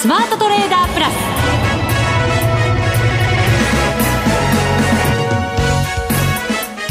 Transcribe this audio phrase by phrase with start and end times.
[0.00, 1.14] スマートトレーダープラス。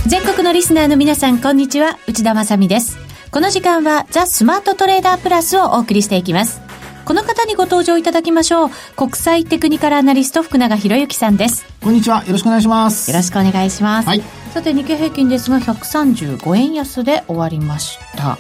[0.10, 1.98] 全国のリスナーの皆さんこんにちは。
[2.06, 2.98] 内田まさです。
[3.32, 6.60] この時間はザ・スマートトレーダープラスをお送りしていきます。
[7.06, 8.70] この方にご登場いただきましょう。
[8.98, 11.66] 国際テクニカルアナリスト福永博之さんです。
[11.82, 12.26] こんにちは。
[12.26, 13.10] よろしくお願いします。
[13.10, 18.38] よろしくお願いします、はい、さて日経平均ですが135円安で終わりました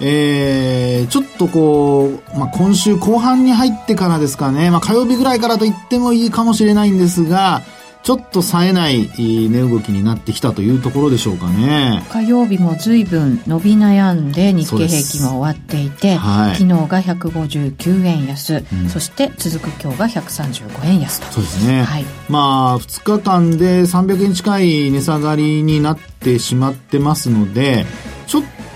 [0.00, 7.62] えー、ちょっとこう、まあ、今週後半に入ってからですかね、まあ、火曜日ぐらいからと言ってもいいかもしれないんですが、
[8.08, 12.02] ちょっと冴えない値動きになってきたというところでしょうかね。
[12.10, 21.26] 火曜日も随分伸び悩んで日経平均は終わっていて、はい、昨日が159円安、うん、そして続く今日が135円安と。
[21.32, 21.82] そうですね。
[21.82, 27.84] はい、まあ、2日間で300円近い値下がりになってしまってますので、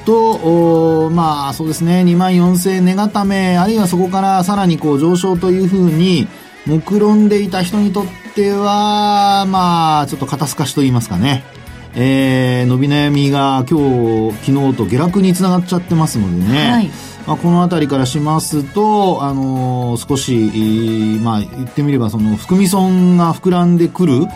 [0.04, 6.28] と、まあそうですね、2万4000円値固め、あるいはそこからさらにこう上昇というふうに、
[6.66, 8.04] 目論んでいた人にとっ
[8.34, 11.44] ては、まあ、ちょっと肩透かしと言いますかね。
[11.94, 16.70] えー、伸び悩みが今日、昨日と下落につながっちゃってますのでね。
[16.70, 16.90] はい、
[17.26, 24.26] まあ、この辺りからしますと、あのー、少し、まあ、言ってみれば、その、含み損が膨らんでくる、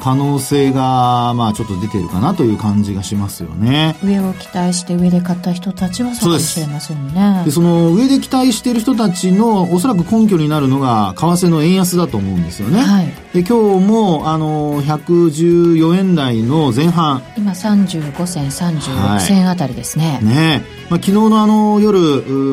[0.00, 3.96] 可能性が、まあちょっと出てるかなという感じがしますよね。
[4.02, 7.42] 上を期待して上で買った人たちはそうかもしれませんね。
[7.44, 12.80] でその上で期待している人たちのおそらく根拠になるのが為替の円安だと思うんですよね。
[12.80, 17.22] はい、で今日もあの114円台の前半。
[17.36, 20.14] 今35銭36銭あたりですね。
[20.14, 21.98] はい、ねまあ、昨日のあの夜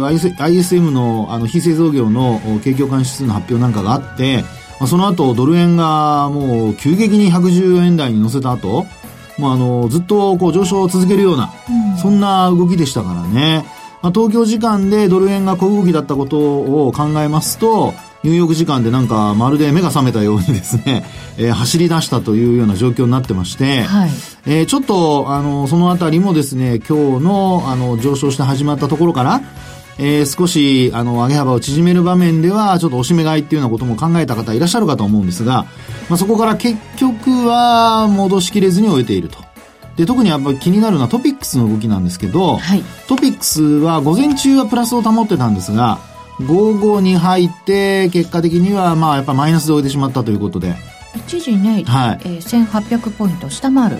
[0.01, 4.43] ISM のあの非製造業の景況感指数の発表なんかがあって、
[4.79, 8.85] まあ、その後、ドル円がもう急激に114円台に乗せた後、
[9.37, 11.53] もうあの、ずっとこう上昇を続けるような、
[11.93, 13.65] うん、そんな動きでしたからね。
[14.01, 16.37] まあ、東京時間でドル円が小動きだったこと
[16.87, 17.93] を考えますと、
[18.23, 21.05] ニューヨーク時間でなんかまるで目が覚めたようにですね、
[21.37, 24.09] えー、走り出したというような状況になってまして、はい、
[24.45, 29.41] えー、ちょっと、あの、そのあたりもですね、今日の、あの、上昇して始まったところから、
[29.97, 35.65] えー、少し、あの、上げ幅を縮める場面では、ちょっと押し目買いっていうようなことも考えた方いらっしゃるかと思うんですが、
[36.09, 39.37] まあ、そこから結局は戻しきれずに終えていると。
[39.95, 45.99] で、特にやっぱり気になるのはトピックスの動きなんですけど、はい、トピックスは午前中はプラスを保ってたんですが、
[46.45, 50.75] 午後に入って、結果的には、まあ、やっぱマイナスで終えてしまったということで。
[51.15, 53.97] 一時ね、はいえー、1800ポイント下回る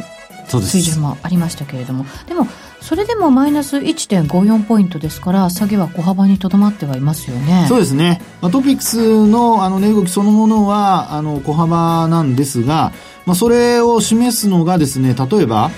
[0.47, 2.47] 水準もありましたけれども、でも、
[2.85, 7.65] それでもマイナス1.54ポイントですから下げは小幅にとどまってはいますよね。
[7.67, 12.93] そうですね、まあ、トピックスのあの値動きそのものはあの小幅なんですが、
[13.25, 15.71] まあ、それを示すのがですね例えば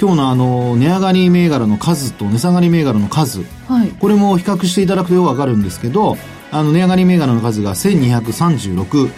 [0.00, 6.16] 今日のあの値上がり銘柄の数と値下がり銘柄の数、はい、これも比較していただくとよくわかるんですけど
[6.50, 9.10] あの値上がり銘柄の数が1236、うん、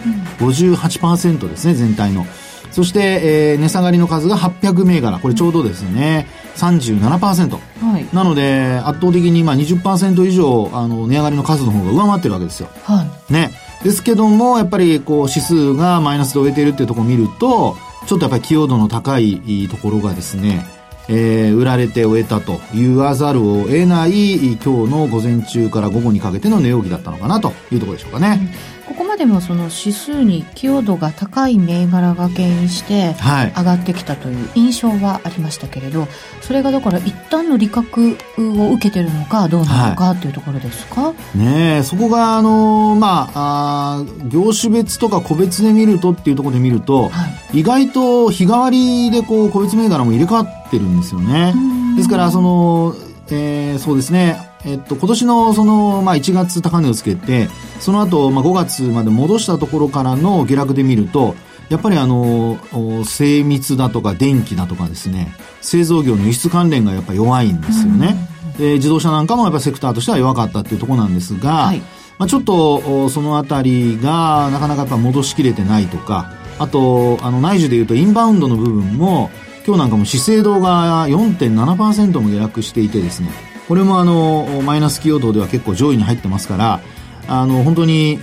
[0.47, 2.27] 58%ですね全体の。
[2.71, 5.19] そして、えー、値下がりの数が800銘柄。
[5.19, 7.51] これちょうどですね、37%。
[7.51, 12.69] はい、なので、圧倒的にまあ20%以上、あの、値上がりの数の方が上回ってるわけですよ。
[12.83, 13.33] はい。
[13.33, 13.51] ね。
[13.83, 17.77] ですけども、やっぱりこう指数がマイナスで終えているっていうところを見ると、
[18.07, 20.65] ちょっとやっぱり寄与度の高いところがですね、
[21.09, 28.39] えー、売られて終えたと言わざるを得ない今日の午前中から午後にかけての値動きだったのかなというところでしょうかね。
[28.39, 33.13] うんここまでもその指数に寄与度が高い銘柄が原因して
[33.57, 36.07] 上がってきたという印象はありましたけれど、
[36.39, 51.53] それがだから一旦の利確を受けてるのかどうなのかというところですか、はい、ねそこがあのまああ業種別とか個別で見るとっていうところで見ると、はい、意外と日替わりでこう個別銘柄も入れ替わってるんですよね。
[51.97, 52.95] ですからその、
[53.29, 57.47] えー、そうですねえっと、今年のその、まあ、1月高値をつけて、
[57.79, 61.35] その後、まあ、5月まで戻したところからの下落で見ると、
[61.69, 62.59] やっぱりあの、
[63.05, 68.27] 精密だとか電気だとかですね、製造業の輸出関連がやっぱ弱いんですよね。
[68.57, 71.79] で、自動車なんかもやっぱセクターとしては弱かったっていうところなんですが、はい、
[72.19, 79.31] まあ、ちょっと、そのあたりがなかなかやっぱ戻しきれてないとか、あと、あの、内需で言うとインバウンドの部分も、
[79.65, 83.29] 今日なんかも資生堂が4.7%も下落していてですね、
[83.67, 86.81] これもあの、マイナス寄与度では結構上位に入ってますから、
[87.27, 88.19] あの、本当に、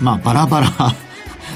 [0.00, 0.68] まあ、バラバラ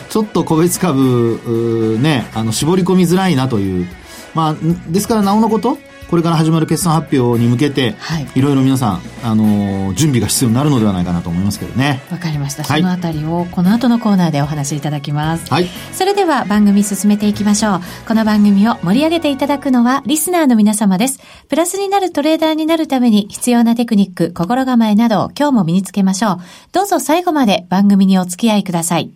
[0.08, 3.88] ちょっと個別株、ね、あの、絞り込みづらいなという、
[4.34, 4.56] まあ、
[4.88, 5.78] ですからなおのこと、
[6.12, 12.02] これから始まる決算発表に向けて、はいいろいろ皆さん、あのー準備が必要になるのではないかなと思いますけどね。
[12.10, 12.64] わかりました。
[12.64, 15.50] はいそのあたりをこの後のコーナーでお話しいただきます。
[15.50, 15.68] はい。
[15.94, 17.80] それでは番組進めていきましょう。
[18.06, 21.18] この番組を盛り上げていただくのはリスナーの皆様です。
[21.48, 26.38] プラスになるトレーダーになるために必要なテクニック、心構えなどを今日も身につけましょう。
[26.72, 29.10] どうぞ最後まで番組にお付き合いください。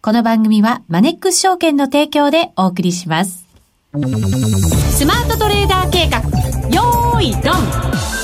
[0.00, 3.51] この番組はマネックス証券の提供でお送りします。
[3.94, 6.18] スマートトレーダー計画、
[6.74, 8.21] よーい、ドン。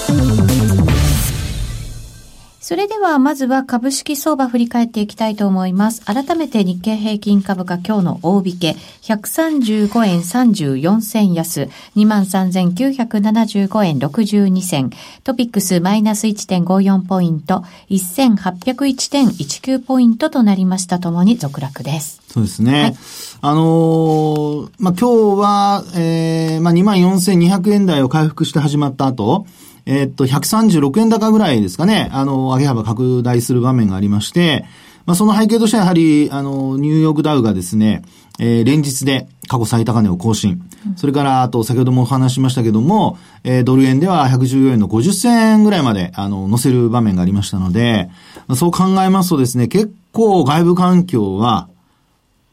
[2.68, 6.04] それではまずは株式相場振り返っていきたいと思います。
[6.04, 8.76] 改めて日経平均株価今日の大引け。
[9.04, 11.70] 135円34銭安。
[11.96, 14.90] 23,975円62銭。
[15.24, 17.64] トピックスマイナス1.54ポイント。
[17.88, 20.98] 1801.19ポイントとなりました。
[20.98, 22.20] ともに続落です。
[22.28, 22.82] そうですね。
[22.82, 22.96] はい。
[23.40, 29.46] あのーまあ、今日は、えー、まあ、24,200円台を回復して始まった後、
[29.90, 34.66] えーっと、136円高ぐらいですかね、あの、上げ幅拡大する場面がありまして、
[35.06, 38.02] まあ、その背景としてはやはり、あの、ニューヨークダウがですね、
[38.38, 40.60] えー連日で過去最高値を更新。
[40.96, 48.10] それから、あと、先ほどもお話ししましたけども、えードル円では114円の50銭ぐらいまで、あの、乗せる場面がありましたので、
[48.46, 51.68] まあそう考えますとですね、結構外部環境は、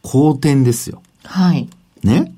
[0.04, 1.02] 好転ですよ。
[1.26, 1.68] はい。
[2.02, 2.34] ね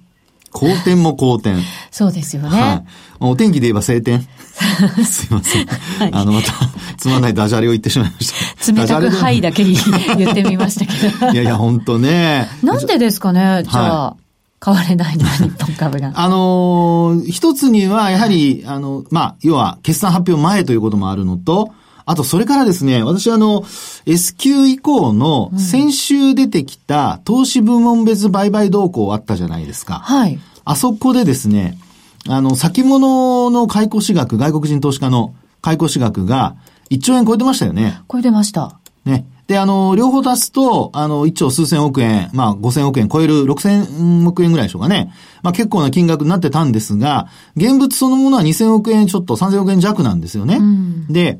[0.59, 1.55] 好転も好転。
[1.91, 2.49] そうですよね。
[2.49, 2.83] はい。
[3.19, 4.25] お天気で言えば晴天。
[5.05, 5.67] すいません。
[6.15, 6.51] あの、また、
[6.97, 8.33] つまんないダジャレを言ってしまいまし
[8.65, 8.71] た。
[8.73, 9.75] 冷たくはいだけ言
[10.31, 11.31] ってみましたけど。
[11.33, 12.49] いやいや、ほんとね。
[12.63, 13.63] なんでですかね？
[13.63, 14.15] じゃあ、
[14.59, 16.11] 買われないのは日本株が。
[16.15, 21.71] あのー一つには、やはり、あの、まあ、要は、決算発表前ということもあるのと、
[22.07, 23.65] あと、それからですね、私あの、
[24.05, 29.95] S q 以降の、先週出てきた、投資部門別売買動向あったじゃないですか。
[29.95, 30.39] はい。
[30.63, 31.77] あそこでですね、
[32.29, 36.55] あの、先物の買い越し額、外国人投資家の買い越し額が
[36.89, 37.99] 1兆円超えてましたよね。
[38.07, 38.79] これ出ました。
[39.03, 39.25] ね。
[39.47, 45.11] で、あの、両方足すと、あの、1兆数千億円、まあ、5千億円超える6千億円ぐらいでしょうかね。
[45.41, 50.59] まあ、結構な金額になってたんですが、現物そのものは2千億円ちょっと3千億円弱なんですよね。
[50.59, 51.39] んで、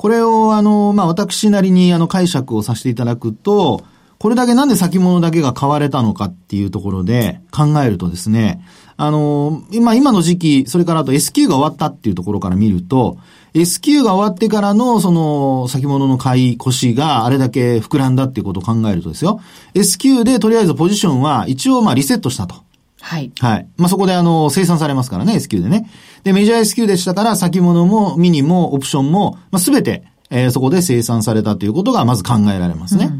[0.00, 3.82] これを、あの、まあ、私なりに、あの、解釈をさせていただくと、
[4.18, 8.64] これだけなんで先物だけが買われたのかっていうところで考えるとですね、
[8.96, 13.18] あの、今、今の時期、それからあと S q が終わったっていうところから見ると、
[13.52, 19.42] S q が終わってからの、その、先物の買い越しがあれだけ膨らんだっていうことを考えるとですよ、
[19.74, 22.54] S q でとりあえずポジションは一応まあリセットしたと。
[23.00, 23.32] はい。
[23.40, 23.66] はい。
[23.76, 25.90] まあ、そこであの、生産されますからね、S q でね。
[26.24, 33.10] で、メジャー S q でしたから、先物も、ミニも、オプションも、まあ、すべて、えーそこで生産されたということがまず考えられますね。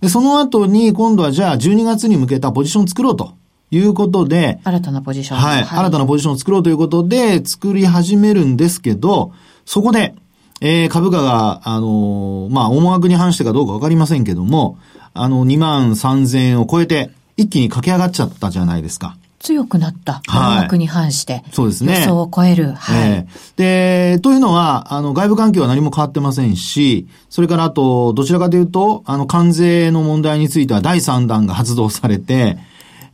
[0.00, 3.32] で、その後に、今度はじゃあ、12月に向けたポジションを作ろうと
[3.70, 5.38] いうことで、新たなポジション。
[5.38, 5.64] はい。
[5.64, 9.32] 新たなポジションを作ろうということで、作り始めるんですけど、
[9.64, 10.14] そこで、
[10.60, 14.78] えー株価が、あのーまあ、思惑に反してかどうかわかりませんけども、
[15.14, 19.16] あの、2万3000円を超えて、一気に駆け上がっちゃったじゃないですか。
[19.38, 20.22] 強くなった。
[20.26, 21.44] はい思惑に反して。
[21.52, 22.72] そうですね予想を超える。
[22.72, 23.10] はい。
[23.10, 23.26] え
[23.56, 32.58] えで、というのは、あの、外部環境は何も変わってませんし、それからあと、どちらかというと、あの、関税の問題については第3弾が発動されて、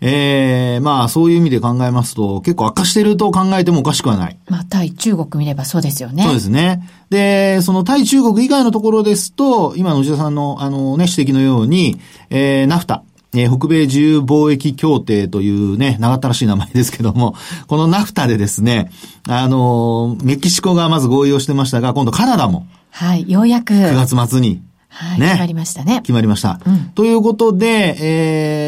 [0.01, 4.39] ええまあ、そういう意味で考えますと、結構悪化していると考えてもおかしくはない。
[4.49, 6.25] まあ、対中国見ればそうですよね。
[6.25, 6.87] そうですね。
[7.09, 11.99] で、その対中国以外のところですと、今の内田さんの、あのね、指摘のように、
[12.29, 13.03] えー、ナフタ。
[13.35, 17.35] えー北米自由貿易協定というね、長ったらしい名前ですけども、
[17.67, 18.91] このナフタでですね、
[19.29, 23.31] あのーメキシコがまず合意をしてましたが、今度カナダもはい。
[23.31, 23.75] ようやく。
[23.75, 25.21] 9月末にはい。
[25.21, 26.01] ね決まりましたね。
[26.03, 26.61] 決まりました。
[26.65, 27.97] うんということで、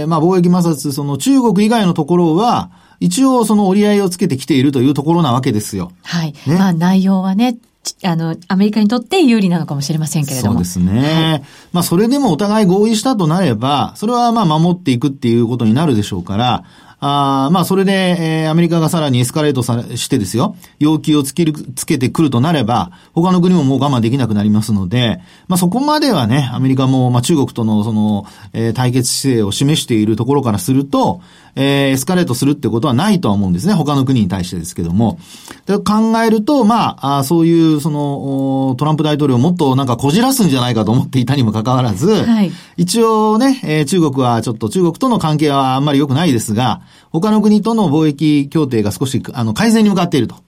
[0.01, 5.93] えー、まあ貿易摩擦、その中国以外のところは、一応その折り合いをつけてきているというところなわけですよ。
[6.03, 6.35] はい。
[6.47, 7.59] ねまあ、内容はね、ち
[8.05, 10.53] あの、アメリカにとって有利なのかもしれませんけれども。
[10.55, 11.43] そうですね。
[11.73, 16.65] まあ、それでもお互い合意したとなれば、それはまあ、守っていくっていうことになるでしょうから、
[16.99, 31.21] あーまあ、それで、えーアメリカがさらにエスカレートされしてですよ、要求をつける、つけてくるとなれば、他の国ももう我慢できなくなりますので、まあ、そこまではね、アメリカも、まあ、中国とのその、えー対決姿勢を示しているところからすると、
[31.55, 33.73] えーエスカレートするってことはないとは思うんですね。
[33.73, 35.19] 他の国に対してですけども。
[35.67, 50.46] で考えると、まあ、あーそういう、その、おトランプ大統領をもっとなんかこじらすんじゃないかと思っていたにもかかわらず、はい一応ね、えー中国はちょっと中国との関係はあんまり良くないですが、他の国との貿易協定が少し、あの、改善に向かっていると。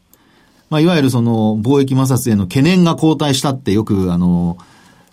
[0.71, 4.59] まあ、いわゆるその、貿易摩擦への懸念が後退したってよく、あの、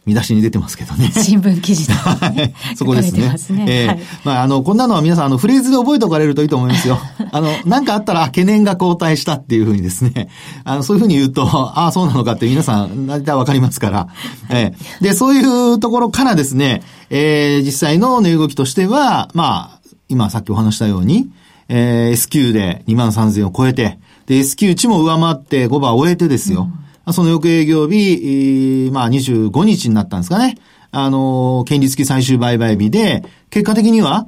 [0.06, 1.12] 見出しに出てますけどね。
[1.12, 3.38] 新聞記事とか、ね、そこですね。
[3.38, 7.00] すねえーはい、まあ、あの、こんなのは皆さん、あの、フレーズで覚えておかれるといいと思いますよ。
[7.32, 10.30] あの、なんかあったら、懸念が後退したっていうふうにですね、
[10.64, 14.08] あの、そういうふうに言うと、ああ、そうなのかって皆さん、大体わかりますから。
[14.50, 21.30] えー、で、そういうところからですね、えー、実際の値動きとしては、まあ、今さっきお話したように、
[21.68, 23.98] えー、S q で2万3000を超えて、
[24.28, 26.70] で、S q 値も上回って5番終えてですよ。
[27.06, 30.58] うん、その翌営業日、まあ25日になったんですかね。
[30.92, 34.28] あの、権利付き最終売買日で、結果的には、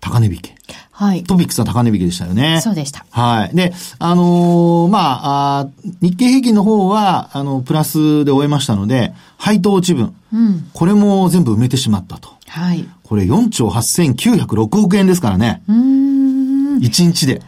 [0.00, 0.54] 高値引け。
[0.90, 1.24] はい。
[1.24, 2.60] トピックスは高値引けでしたよね。
[2.60, 3.06] そうでした。
[3.10, 3.56] はい。
[3.56, 5.68] で、あのー、まああ、
[6.00, 10.14] 日経平均の方は、あの、プラスで終えましたので、配当落ち分。
[10.32, 10.70] うん。
[10.72, 12.28] これも全部埋めてしまったと。
[12.48, 12.86] はい。
[13.04, 15.62] これ4兆8906億円ですからね。
[15.68, 16.76] うん。
[16.78, 17.40] 1日で。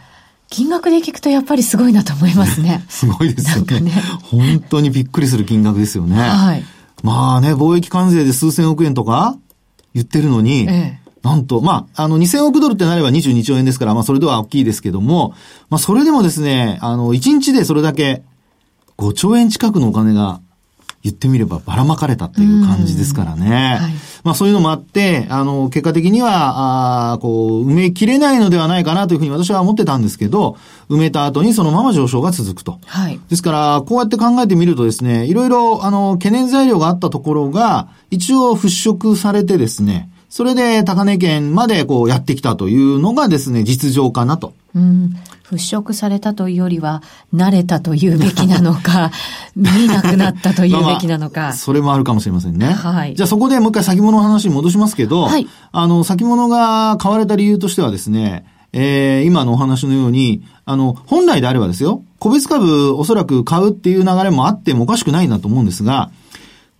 [0.55, 2.85] 金額で聞くとやっぱりすごいなと思いますね。
[2.89, 3.81] すごいですよね。
[3.81, 3.93] ね
[4.23, 6.17] 本当にびっくりする金額ですよね。
[6.17, 6.65] はい。
[7.03, 9.37] まあね、貿易関税で数千億円とか
[9.95, 15.35] 言ってるのに、ええ、なんと、まあ、あの、2000億ドルってなれば22兆円ですから、まあ、それでは大きいですけども、
[15.71, 18.23] まあ、それでもですね、あの、1日でそれだけ
[18.97, 20.41] 5兆円近くのお金が
[21.05, 23.77] 言ってみればばらまかれたっていう感じですからね。
[23.79, 23.93] はい、
[24.25, 30.57] まあそういうのもあって、あの、結果的には、あこう、埋めきれないのではないかなというふうに私は思ってたんですけど、
[30.89, 32.81] 埋めた後にそのまま上昇が続くと。
[32.87, 33.21] はい。
[33.29, 44.53] ですから、こうやって考えてみるとですね、いろいろ、あの、懸念材料があったところが、一応払拭されてですね、それで高値圏までこうやってきたというのがですね、実情かなと。
[44.75, 45.15] うん。
[45.45, 49.13] 払拭されたというよりは、慣れたというべきなのか、
[49.55, 52.67] 見なくなったというべきなのかまあ、それもあるかもしれませんね。
[52.67, 53.15] はい。
[53.15, 55.47] じゃあそこでもう一回先物の話に戻しますけど、はい。
[55.71, 66.11] あの、先物が買われた理由としてはですね、えー、今のお話のように、あの、本来であればですよ、個別株おそらく買うっていう流れもあってもおかしくないなと思うんですが、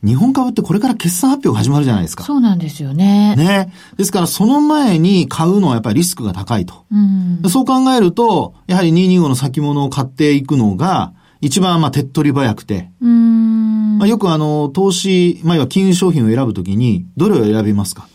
[0.05, 2.25] 日本株ってこれから決算発表が始まるじゃないですか。
[2.25, 3.35] そうなんですよね。
[3.37, 3.73] ね。
[3.97, 6.85] ですからその前に買うのはやっぱりリスクが高いと。
[6.93, 12.91] うん、そう考えると、やはり225の先物を買っていくのが、一番まあ手っ取り早くて。
[13.01, 18.09] うんまあ、よくあの、投資、まあ、要は金融商品を選ぶときに、どれを選びますか？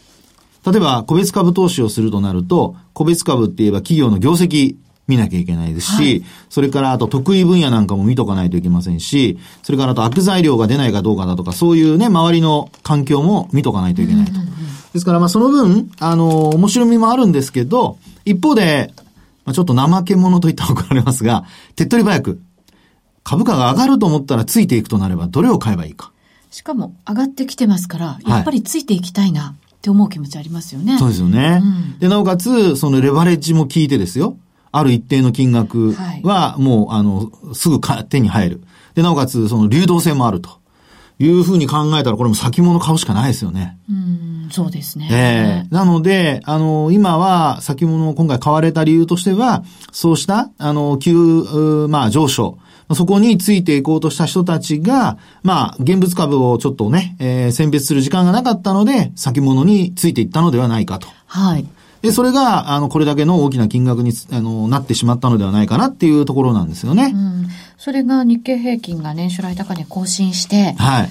[0.65, 4.75] 例えば、個別株投資をするとなると、個別株って言えば企業の業績
[5.09, 14.33] 見なきゃいけないですし、はい、それからあと得意分野なんかも見とかないといけませんし、それからあと悪材料が出ないかどうかだとか、そういうね、周りの環境も見とかないといけないと。
[14.93, 18.93] ですからまあその分、あの、面白みもあるんですけど、一方で、
[19.45, 21.43] まあ、ちょっと怠け者と言ったら怒られますが、
[21.75, 22.41] 手っ取り早く、
[23.23, 26.11] 株価が上がると思ったらついていくとなれば、どれを買えばいいか。
[26.51, 30.97] しかも上がってきてますから、やっぱりついていきたいなって思う気持ちありますよね。
[30.97, 31.61] そうですよね。
[31.63, 34.37] うん、で、なおかつ、そのレバレッジも効いてですよ。
[34.71, 38.63] ある一定の金額は、もう、あの、すぐ手に入る。
[38.95, 40.59] で、なおかつ、その流動性もあると。
[41.21, 43.77] いうふうに考えたら、これも先物買うしかないですよね。
[43.89, 45.09] うん、そうですね。
[45.11, 51.13] ええー、なので、あの、今は先物を今回買われた理由としては、そうした、あの、急、
[51.89, 52.57] まあ、上昇。
[52.95, 61.07] そこについていこうとした人たちが、まあ、現物株をちょっとね、えー、選別する時間がなかったので、先物についていったのではないかと。
[61.27, 61.67] はい。
[62.01, 67.11] で、それが、あの、これだけの大きな金額に、あの、なってしまったのではないかなっていうところなんですよね。
[67.13, 67.47] うん。
[67.77, 71.09] それが日経平均が年初来高値更新して、はい。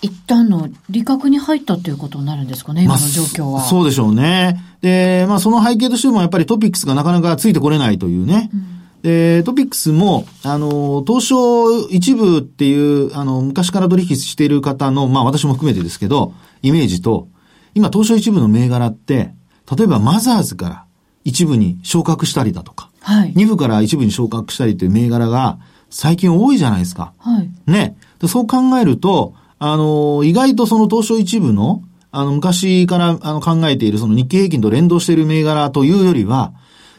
[0.00, 3.50] 一旦の利確に入ったっていうことになるんですかね、今の状況は。
[3.58, 4.60] まあ、そうでしょうね。
[4.80, 8.50] で、まあその背景としてもやっぱりトピックスがなかなかついてこれないというね。
[8.52, 17.26] うん、で、トピックスも、あの、東証一部っていう、あの、昔から取引している方の、まあ私も含めてですけど、イメージと、
[17.74, 19.34] 今東証一部の銘柄って、
[19.76, 20.84] 例えばマザーズから
[21.24, 25.58] 一部に昇格したりだとか、はい、二部から一部に昇格したりという銘柄が
[25.90, 27.12] 最近多いじゃないですか。
[27.18, 27.96] はい、ね。
[28.26, 36.52] そう考えると、あの、意外とその東証一部の、あの、昔からあの考えているその日経平均と連動している銘柄というよりは、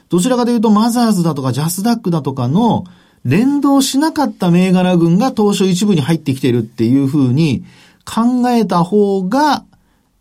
[0.10, 2.84] どちらかというとマザーズだとかジャスダックだとかの
[3.24, 7.64] 連動しなかった銘柄群が東証一部に入ってきてるっていうふうに
[8.06, 9.66] 考えた方が、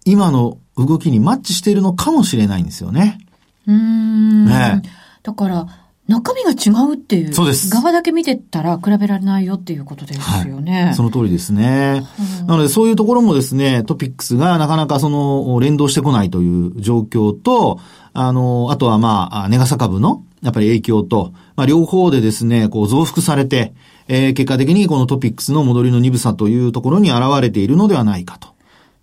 [0.04, 3.18] 今の動きにマッチしているのかもしれないんですよね。
[3.66, 4.47] うん。
[4.47, 4.82] ね
[5.23, 5.66] だから、
[6.08, 7.35] 中身が違うっていう。
[7.35, 7.68] そうです。
[7.68, 10.85] 側だけ見てたら比べられないよっていうことですよね。
[10.85, 12.02] はい、その通りですね。
[12.47, 17.78] なのでそういうところもですね、トピックスがなかなかその連動してこないという状況と、
[18.14, 23.75] あの、あとはまあ、ネガサ株のやっぱり影響と、まあ両方でですね、こう増幅されて、
[24.08, 28.49] えー、結果的にこのトピックスの戻りの鈍さというところに現れているのではないかと。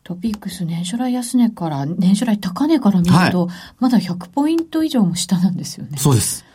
[0.05, 5.97] トピックス年初来安値から、年初来高値から見ると、はい、まだ100ポイント以上も下なんですよね。
[5.97, 6.45] そうです。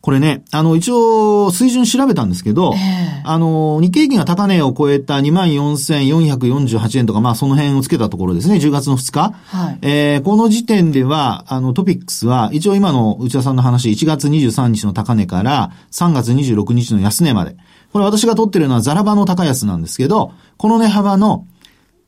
[0.00, 9.34] これね、あの、一応、水準調べたんですけど、ええあの、日経平均が高値を超えた24,448円とか、まあ、その辺をつけたところですね、10月の2日。
[9.46, 17.56] はいえーこの時点では、あの、トピックスは、一応今の内田さんの話、1月23日の高値から3月26日の安値まで。
[17.92, 21.46] これ私が取ってるのはザラバの高安なんですけど、この値幅の、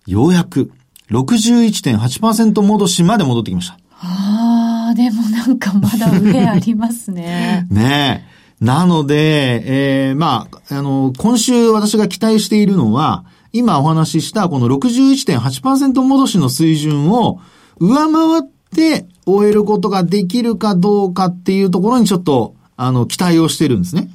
[0.06, 0.70] ようやく、
[1.10, 3.78] 61.8%戻しまで戻ってきました。
[4.00, 7.66] ああ、でもなんかまだ上ありますね。
[7.70, 8.24] ね
[8.60, 8.64] え。
[8.64, 17.40] なので、えーまあ、あの、今週私が期待しているのは、今お話ししたこの61.8%戻しの水準を
[17.78, 18.42] 上回っ
[18.74, 24.10] て終えることができるかどうかっていうところにちょっと、あの、期待をしてるんですね。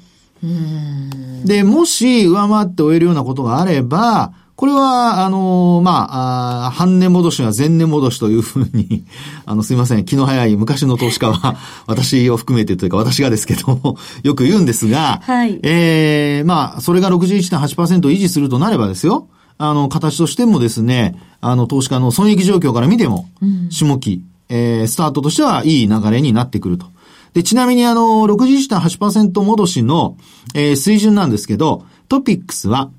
[1.46, 9.04] で、もし上回って終えるようなことがあれば、これは、あのまあ、あー半年戻しは前年戻しというふうに、
[9.46, 15.60] あの、すいません、気の早い昔の投資家は、私を含めてというか私がですけど、 よく言うんですが、はい。
[15.64, 19.28] ええまあ、それが61.8%維持するとなればですよ、
[19.58, 23.28] あの、形としてもですね、あの、投資家の損益状況から見ても、
[23.70, 26.86] 下期、えースタートとしてはいい流れになってくると。
[27.34, 30.18] で、ちなみにあの、61.8%戻しの、
[30.54, 32.90] えー水準なんですけど、トピックスは、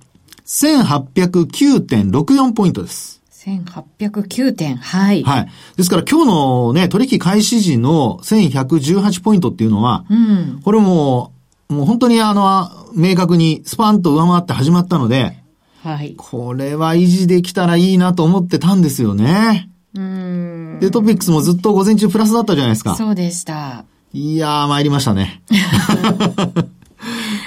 [0.47, 3.21] 1809.64ポイントです。
[3.45, 4.77] 1809点。
[4.77, 5.23] はい。
[5.25, 5.49] はい。
[5.77, 10.61] ですから今日のね、取引開始時の1118ポイントっていうのは、うん。
[10.65, 11.33] これも
[11.69, 15.39] う、もう本当にあの、明確にスパンと上回って始まったので、
[15.83, 16.15] はい。
[16.17, 19.69] これは維持できたらいいなと思ってたんですよね。
[19.95, 20.79] うん。
[20.81, 22.95] で、トピックスもずっと午前中プラスだったじゃないですか。
[22.95, 23.85] そうでした。
[24.13, 25.43] いやー、参りましたね。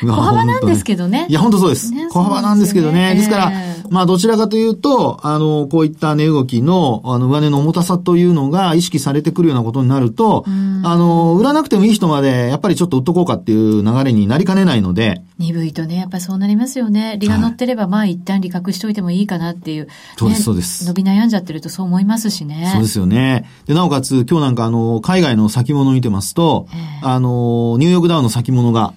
[0.01, 1.91] 小 小幅なんですけどねいや、本当そうです。
[1.91, 2.93] ね小幅なんですけどね。
[2.93, 17.17] ですよねですから、ええまあ、どちらかというと、あの、こういった値動きの、あの、上値の重たさというのが意識されてくるようなことになると、あの、売らなくてもいい人まで、やっぱりちょっと売っとこうかっていう流れになりかねないので、鈍いとね、やっぱりそうなりますよね。
[17.19, 19.87] 利が乗ってれば、まあ一旦利確しておいてもいいかなっていう。
[20.17, 22.69] そうですねそうです伸び悩んじゃってるとそう思いますしね。
[22.71, 23.49] そうですよね。
[23.65, 28.93] で、なおかつ、今日なんかあの、海外の先物を見てますと、ええあの、ニューヨークダウの先物が、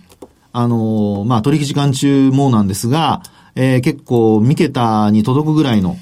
[0.59, 3.23] あの、まあ、取引時間中もなんですが、
[3.55, 5.97] えー結構、三桁に届くぐらいの、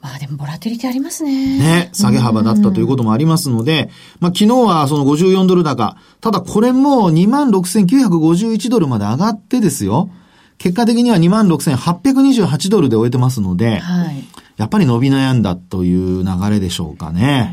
[0.00, 1.58] まあでもボラティリティありますね。
[1.58, 3.90] ね、下げ幅だったということもありますので、
[4.20, 5.96] まあ、昨日はその54ドル高。
[6.20, 10.10] ただこれも26,951ドルまで上がってですよ。
[10.58, 14.24] 結果的には26,828ドルで終えてますので、はい。
[14.56, 17.52] やっぱり伸び悩んだという流れでしょうかね。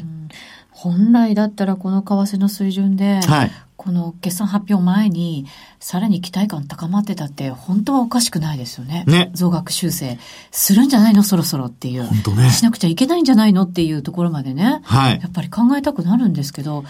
[0.84, 3.52] 本来だったらこの為替の水準で、はい。
[3.78, 5.46] この決算発表前に、
[5.80, 9.06] さらに期待感高まってたって、本当はおかしくないですよね。
[9.08, 9.32] ね。
[9.34, 10.20] 増額修正。
[10.52, 11.24] するんじゃないの？
[11.24, 12.04] そろそろっていう。
[12.04, 12.50] 本当ね。
[12.50, 13.64] しなくちゃいけないんじゃないの？
[13.64, 14.82] っていうところまでね。
[14.84, 15.20] はい。
[15.22, 16.84] やっぱり考えたくなるんですけど、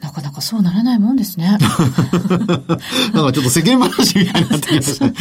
[0.00, 1.58] なかなかそうならないもんですね。
[1.58, 2.68] なんか
[3.12, 5.14] ちょっと世間話みたいになってきましたね。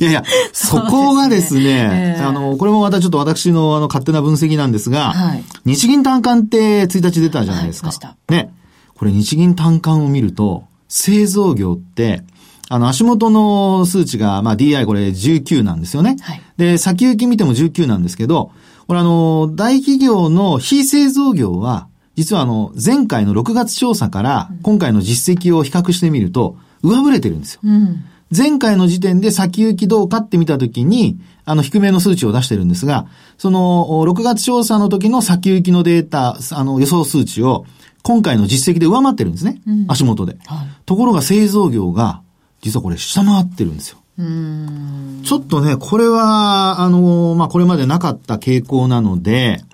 [0.00, 7.88] いやいや、 そこがですね、ええあの、これもまたちょっと私のあの勝手な分析なんですが、はい日銀単価って1日出たじゃないですか。
[7.88, 8.50] はいね。
[8.94, 12.22] これ日銀単価を見ると、製造業って、
[12.68, 16.16] あの、足元の数値が、まあ DI これ19なんですよね。
[16.20, 18.52] はいで、先行き見ても19なんですけど、
[18.86, 27.60] これあの、大企業の非製造業は、実はあの、前回の6月調査から、今回の実績を比較してみると、上振れてるんですよ。
[27.64, 28.04] うん。
[28.36, 33.06] 前回の時点で先行きどうかって見たときに、あの、低めの数値を出してるんですが、
[33.38, 37.66] その、お6月調査の時の先行きのデータ、あの、予想数値を、
[38.02, 39.60] 今回の実績で上回ってるんですね。
[39.66, 40.36] うん足元で。
[40.46, 40.68] はい。
[40.84, 42.22] ところが製造業が、
[42.60, 43.98] 実はこれ下回ってるんですよ。
[45.24, 49.64] ちょっとね、これは、あの、まあ、これまでなかった傾向なので、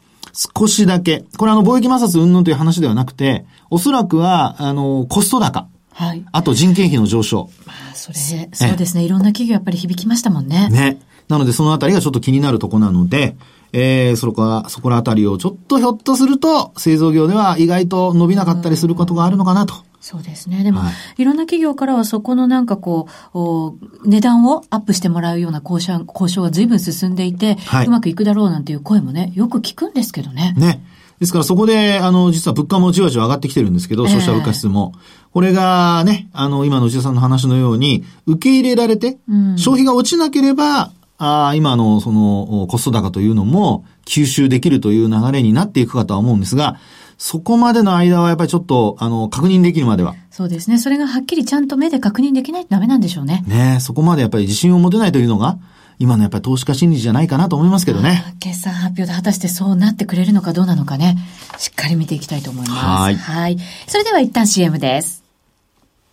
[0.59, 6.24] 少しだけ、これあの、貿易摩擦云々という話ではなくて、おそらくは、あの、コスト高、はい。
[6.33, 7.50] あと人件費の上昇。
[7.66, 9.05] まあ、それ、そうですね。
[9.05, 10.70] いろんな企業やっぱり響きましたもんね。
[10.70, 10.98] ね。
[11.29, 13.37] なので、そのあたりがちょっと気になるとこなので、
[13.72, 19.74] えー、そこは、そこらあたりをちょっとひょっとすると、製造業では意外と伸びなかったりすることがあるのかなと。
[20.00, 20.64] そうですね。
[20.64, 30.54] でも、、はいろんな企業からはそこのなんかこう、お値段をアップしてもらうような交渉交渉が随分進んでいて、はいうまくいくだろうなんていう声もね、よく聞くんですけどね。
[30.56, 30.83] ね。
[31.20, 34.94] ですからそこで、あの、実は物価もじわじわ上がってきてるんですけど、ええ消費者物価指数も。
[35.33, 46.78] これがね、あの、今の内田さんの話のように、受け入れられて、うん消費が落ちなければ、あー今のその、おコスト高というのも吸収できるという流れになっていくかとは思うんですが、
[47.18, 50.78] そこまでの間はやっぱりちょっと、あの、確認できるまでは、そうですね。
[50.78, 53.44] それがはっきりちゃんと目で確認できないとダメなんでしょうね。
[53.46, 55.59] ねそこまでやっぱり自信を持てないというのが、
[55.98, 58.35] 今のやっぱり投資家心理じゃないかなと思いますけどね。
[58.40, 61.18] 決算発表で果たしてそうなってくれるのかどうなのかね、
[61.59, 62.80] しっかり見ていきたいと思います。
[62.83, 63.59] はいはい。
[63.87, 65.22] それでは一旦 CM です。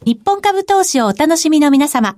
[0.05, 2.17] 日本株投資をお楽しみの皆様。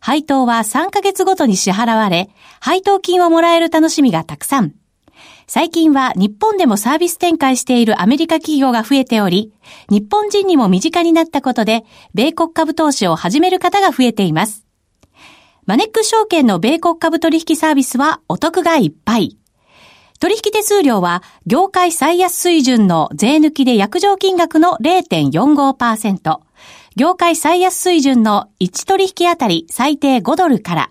[0.00, 4.72] 配当は3ヶ月ごとに支払われ、配当金をもらえる楽しみがたくさん。
[5.46, 9.52] 最近は日本でもサービス展開しているアメリカ企業が増えており、
[9.88, 11.84] 日本人にも身近になったことで、
[12.14, 14.64] 米国株投資を始める方が増えています。
[15.66, 19.36] マネック証券の米国株取引サービスはお得がいっぱい。
[20.20, 26.40] 取引手数料は業界最安水準の税抜きで約定金額の0.45%。
[27.00, 30.90] 業界最安水準の1取引あたり最低5ドルから、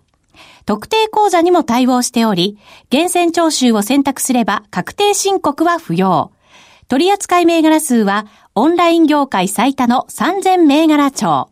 [0.66, 2.58] 特定口座にも対応しており、
[2.90, 6.32] 厳選徴収を選択すれば確定申告は不要。
[6.88, 11.52] 取扱銘柄数はオンライン業界最多の3000銘柄帳。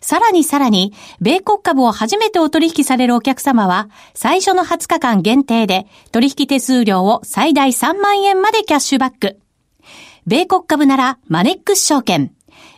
[0.00, 9.40] さらにさらに、米国株を初めてお取引されるお客様は、最初の20日間限定で、取引手数料を最大3万円までキャッシュバック。
[10.28, 12.35] 米国株なら、マネックス証券。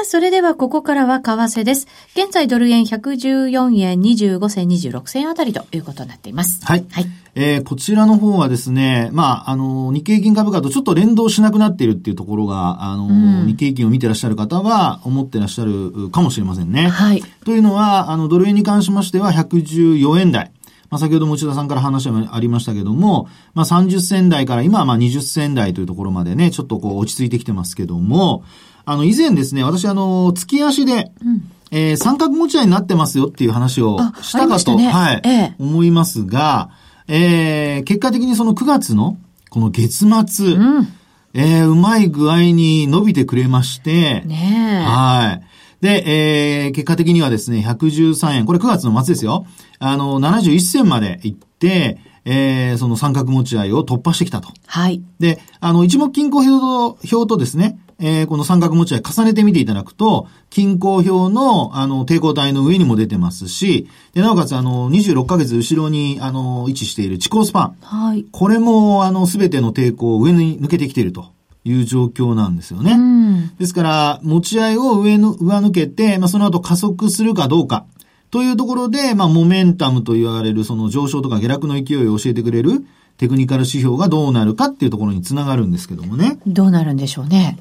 [0.00, 1.86] さあ、それではここからは為替です。
[2.14, 6.64] 現在ドル円114円25銭26銭あたりということになっています。
[6.64, 6.86] はい。
[6.90, 7.06] はい。
[7.34, 16.88] えー、こちらの方はですね、まあ、あの、日経平均株価とちょっと連動しなくなっているっていうところが、あの、うん、日経平均を見てらっしゃる方は思ってらっしゃるかもしれませんね。
[16.88, 17.22] はい。
[17.44, 20.50] というのは、あの、ドル円に関しましては114円台。
[20.88, 28.44] まあ、先ほど持田さんから話がありましたけども、まあ、30銭台から今はまあ20銭台というところまでね、ちょっとこう落ち着いてきてますけども、
[28.84, 36.70] あの、以前ですね、私あの、月足で、うん、えー、三角持ち合いになってますよっていう話をしたかと、ね、はい、ええ、思いますが、
[37.08, 39.16] えー、結果的にその9月の、
[39.50, 40.88] この月末、うん、
[41.34, 45.84] えー、うまい具合に伸びてくれまして、ねはい。
[45.84, 49.46] で、えー、結果的にはですね、113円、これ9月の末ですよ。
[49.78, 54.48] あの、71銭まで行って、えー、その三角持ち合いを突破してきたと。
[54.66, 55.02] はい。
[55.18, 56.60] で、あの、一目均衡表
[57.08, 67.76] と、表とですね、えー、この三角持ち合い重ねてみていただくと、均衡表の、あの、抵抗体の上にも出てますし、で、なおかつ、あの、26ヶ月後ろに、あの、位置している地高スパン。
[67.82, 68.24] はい。
[68.32, 71.26] これも、あの、すべての抵抗を上に抜けてきていると。
[71.62, 72.92] いう状況なんですよね。
[72.92, 77.84] うん、ですから、持ち合いを上の、上抜けて、まあ、その後加速するかどうか。
[78.30, 82.84] というところで、まあ、モメンタムと言われる、その上昇とか下落の勢いを教えてくれる、
[83.20, 86.38] テクニカル指標がどうなるかっていうところにつながるんですけどもね。
[86.46, 87.58] どうなるんでしょうね。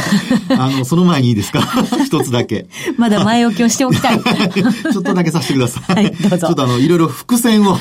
[0.58, 1.60] あの、その前にいいですか？
[2.06, 2.68] 一つだけ。
[2.96, 4.18] まだ前置きをしておきたい。
[4.24, 5.94] ちょっとだけさせてください。
[5.94, 6.38] はい、どうぞ。
[6.38, 7.76] ちょっとあの、いろいろ伏線を。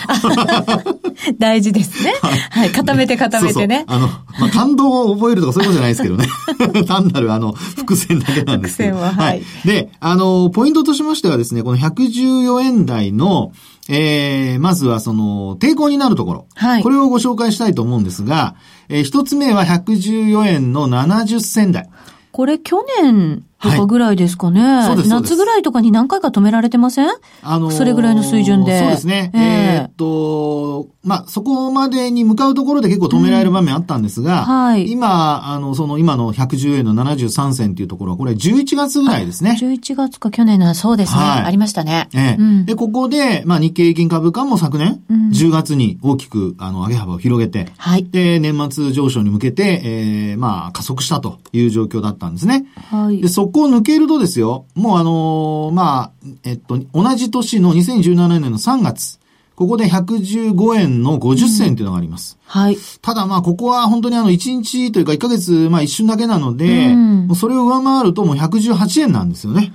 [1.39, 2.13] 大事ですね。
[2.51, 2.71] はい。
[2.71, 3.85] 固めて固めてね。
[3.87, 4.07] そうそうあの、
[4.41, 6.83] まあ、感動を覚えるとかそういうことじゃないですけどね。
[6.85, 8.97] 単なるあの、伏線だけなんですけど。
[8.97, 9.43] 伏線は、はい、はい。
[9.65, 13.53] で、あの、ポイントとしましてはですね、この114円台の、
[13.89, 16.47] えー、まずはその、抵抗になるところ。
[16.55, 16.83] はい。
[16.83, 18.55] これをご紹介したいと思うんですが、
[18.89, 21.89] えー、一つ目は114円の70銭台。
[22.31, 24.61] これ去年とかぐらいですかね。
[25.07, 27.07] 夏ぐらいとかに何回か止められてません？
[27.41, 28.79] あのー、それぐらいの水準で。
[28.79, 29.31] そうですね。
[29.33, 34.89] えー、えー、っと、まあ、そこまでに向かうところで結構止められる場面あったんですが、うん、はい。
[34.89, 39.57] 今、あの、その今の110円の73銭っていうところは、これ11月ぐらいですね。
[39.59, 41.19] 11月か去年の、そうですね。
[41.19, 42.09] はい、ありましたね。
[42.13, 48.05] ええーうん、で、ここで、まあ、日経平均株価も昨年、うん、10月に大きく、あの、上げ幅を広げて、はい。
[48.05, 52.65] で、年末上昇に向けて、えー、まあ、加速したという状況だったんですね。
[52.89, 53.21] はい。
[53.21, 56.11] で、そこを抜けるとですよ、もうあのー、まあ、
[56.43, 59.19] えっと、同じ年の2017年の3月、
[59.55, 62.37] ここで115円の50銭っていうのがあります。
[62.45, 62.77] はい。
[63.01, 69.71] ただまあ、ここは本当にあの、1日というか1ヶ月、まあ一瞬だけなので、うんもうそれを上回るともう118円なんですよね。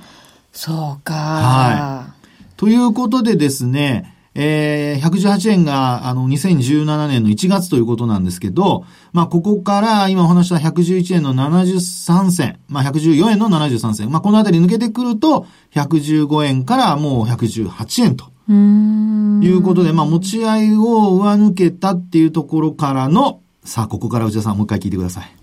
[0.52, 1.14] そうか。
[1.14, 2.14] は
[2.56, 19.42] ということでですね、えー、118円が、あの、2017年の1月ということなんですけど、まあ、ここから、今お話した111円の73銭、まあ、114円の73銭、まあ、このあたり抜けてくると、115円からもう118円とうーん。
[19.42, 25.37] いうことで、まあ、持ち合いを上抜けたっていうところからの、さあ、ここから内田さんもう一回聞いてください。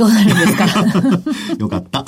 [0.00, 0.64] どうなるんですか？
[1.60, 2.04] よかった。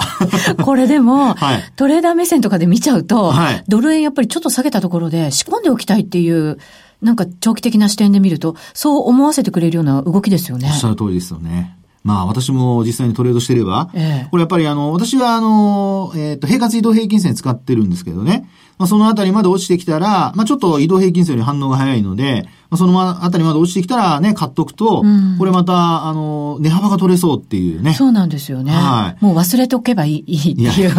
[0.64, 6.58] これでも、はいトレーダー目線とかで見ちゃうと、はいドル円やっぱりちょっと下げたところで仕込んでおきたいっていう、
[7.02, 10.76] なんか長期的な視点で見ると、そう思わせてくれるような動きですよねおっ。
[10.76, 11.76] しゃる通りですよね。
[12.04, 18.48] まあ私も実際にトレードしてれば、ええこれやっぱりあの、私はあの、えっ、と、平滑移動平均線使ってるんですけどね。
[18.78, 27.94] まあそのあたりまで落ちてきたら、まあちょっと移動平均線より反応が早いので、まあそのあたりまで落ちてきたらね、買っとくと、うんここれまた、あの、値幅が取れそうっていうね。
[27.94, 28.72] そうなんですよね。
[28.72, 30.92] はいもう忘れておけばいい いいっていう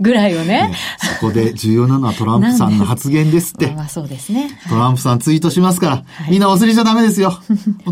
[0.00, 0.72] ぐらいをねね。
[1.20, 3.72] そこで重要なのはトランプさんの発言ですって。
[3.76, 4.48] まあそうですね。
[4.68, 7.38] トランプさんツイートしますから、みんな忘れちゃダメですよ。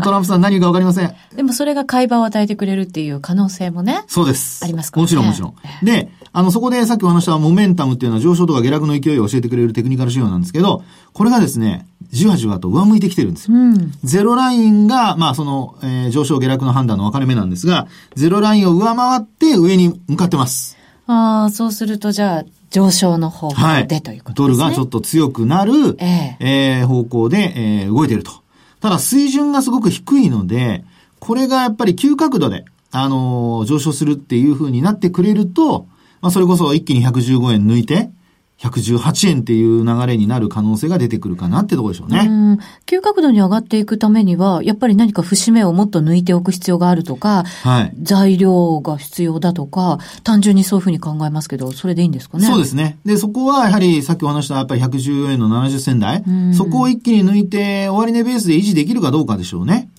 [0.01, 1.13] トランプさん何かわかりません。
[1.35, 4.03] でもそれが会話を与えてくれるっていう可能性もね。
[4.07, 4.63] そうです。
[4.63, 5.53] ありますからねもちろんもちろん。
[5.83, 10.83] で、あの、そこでさっきお話したモメンタムっていうのは上昇とか下落の勢いを教えてくれるテクニカル指標なんですけど、
[11.13, 13.57] これがですね、じわじわと上向いてきてるんですよ。
[13.57, 13.91] うん。
[14.03, 20.77] ゼロラインが、まあその、えー上昇下落の判断の分かれ目なんですが、ゼロラインを上回って上に向かってます。
[21.07, 23.81] ああ、そうするとじゃあ、上昇の方はい。
[23.83, 24.65] 向でということドですね。
[24.65, 28.31] ルがちょっと強くなる、ええー方向で、えー動いていると。
[28.79, 30.83] ただ水準がすごく低いので、
[31.19, 35.87] これがやっぱり急角度で、あのー上昇するっていう風になってくれると、
[36.21, 38.11] まあそれこそ一気に115円抜いて、
[38.59, 42.27] 118円っていう流れになる可能性が出てくるかなってところでしょうね。
[42.29, 42.59] うん。
[42.85, 47.93] 急角度に上がっていくためには、やっぱり何か節目をもっと抜いておく必要があるとか、はい。
[48.01, 52.45] 材料が必要だとか、単純にそういうふうに考えますけど、それでいいんですかね？
[52.45, 52.97] そうですね。
[53.03, 59.89] で、そこはやはりさっきお話したやっぱり114円の70銭台うん、そこを一気に抜いて終値ベースで維持できるかどうかでしょうね。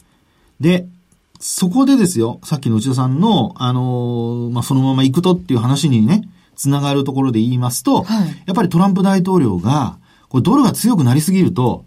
[0.60, 0.86] で、
[1.38, 11.84] そこでですよ、さっきの内田さんの、あのーまあ、そのまま行くとっていう話にね、つながるところで言いますと、はいやっぱりトランプ大統領が、これドルが強くなりすぎると、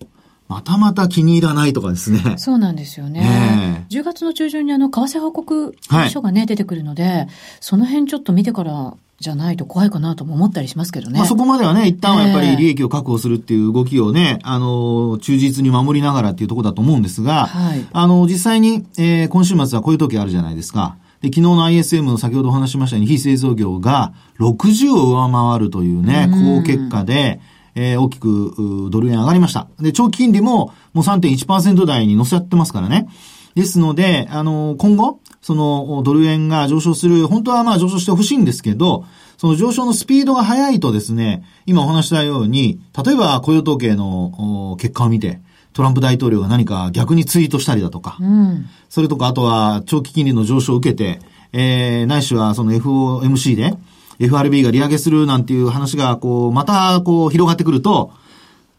[0.47, 2.35] またまた気に入らないとかですね。
[2.37, 3.85] そうなんですよね。
[3.89, 5.75] え10月の中旬にあの、為替報告
[6.09, 7.27] 書がね、出てくるので、
[7.59, 11.19] その辺ちょっと見てからじゃないと怖いかなとも思ったりしますけどね。
[11.19, 20.95] まあ、そこまではね、一旦はやっぱええり利益を確保するっていう動きをね、あの、忠実に守りながらっていうところだと思うんですが、はいあの、実際に、えー今週末はこういう時あるじゃないですか。
[21.21, 27.39] で、昨日の ISM の先ほどお話ししましたように、非製造業が60を上回るというね、うん好結果で、
[27.75, 29.67] えー大きくうドル円上がりました。
[29.79, 33.07] で、長期金利ももう3.1%台に乗せちゃってますからね。
[33.55, 39.05] ですので、あの、今後、そのドル円が上昇する、本当はまあ上昇してほしいんですけど、
[39.37, 45.41] その上昇のスピードが速いとですね、今お話ししたように、例えば雇用統計のお結果を見て、
[45.77, 48.65] トランプ大統領が何か逆にツイートしたりだとか、うん。
[48.89, 51.19] それとかあとは長期金利の上昇を受けて、
[51.53, 53.75] えー、ないしはその FOMC で
[54.17, 58.11] FRB が利上げするなんていう話がこう、またこう広がってくると、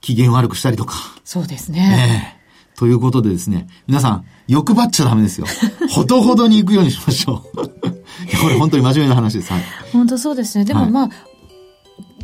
[0.01, 2.35] 機嫌悪くしたりとか、そうですね。
[2.35, 2.39] ええ
[2.77, 5.47] ということでですね、皆さん、欲張っちゃダメですよ。
[5.91, 7.59] ほどほどに行くようにしましょう。
[8.29, 9.53] いやこれ本当に真面目な話です。
[9.53, 9.63] はい。
[9.93, 10.65] 本当そうですね。
[10.65, 11.11] でもはいまあ、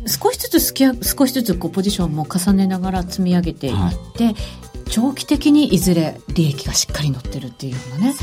[0.07, 3.73] 少しずつすきや少しずつこうポジションも重ねながら積み上げていっ
[4.15, 4.35] て、
[4.89, 8.13] 長期的にいずれ利益がしっかり乗ってるっていうようなね、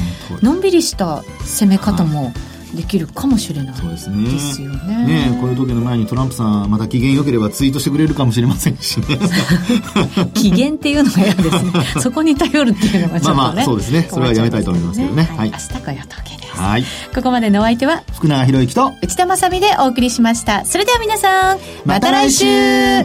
[0.41, 2.33] そのんびりした攻め方も
[2.75, 4.31] できるかもしれないそうですね。
[4.31, 5.07] ですよね。
[5.07, 9.19] ねえこういう時の前にトランプさん、また機嫌良ければツイートしてくれるかもしれませんしね。
[10.35, 11.73] 機嫌っていうのが嫌ですね。
[12.01, 13.35] そこに頼るっていうのがちょっとね。
[13.37, 15.37] まあまあそうですねそれはやめたいと思いますけどねは。
[15.37, 16.59] はいい明日雇用統計です。
[16.59, 16.85] はい。
[17.15, 18.03] ここまでのお相手は？
[18.15, 20.65] 福永博之と、内田まさみでお送りしました。
[20.65, 23.05] それでは皆さん、また来週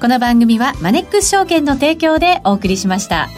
[0.00, 3.28] この番組はマネックス証券の提供でお送りしました。